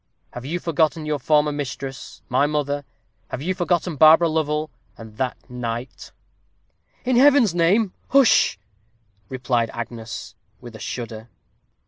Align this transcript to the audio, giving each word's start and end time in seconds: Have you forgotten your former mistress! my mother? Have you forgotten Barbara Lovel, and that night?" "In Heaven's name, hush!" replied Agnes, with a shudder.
Have 0.31 0.45
you 0.45 0.59
forgotten 0.59 1.05
your 1.05 1.19
former 1.19 1.51
mistress! 1.51 2.23
my 2.27 2.47
mother? 2.47 2.85
Have 3.27 3.43
you 3.43 3.53
forgotten 3.53 3.97
Barbara 3.97 4.29
Lovel, 4.29 4.71
and 4.97 5.17
that 5.17 5.37
night?" 5.47 6.11
"In 7.05 7.17
Heaven's 7.17 7.53
name, 7.53 7.93
hush!" 8.07 8.57
replied 9.29 9.69
Agnes, 9.75 10.33
with 10.59 10.75
a 10.75 10.79
shudder. 10.79 11.29